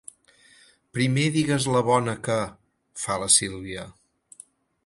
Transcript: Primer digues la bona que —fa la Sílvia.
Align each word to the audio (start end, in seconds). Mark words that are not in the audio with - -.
Primer 0.97 1.25
digues 1.35 1.69
la 1.75 1.83
bona 1.91 2.17
que 2.29 2.39
—fa 3.03 3.19
la 3.25 3.29
Sílvia. 3.39 3.89